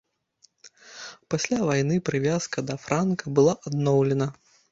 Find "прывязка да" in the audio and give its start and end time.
2.09-2.79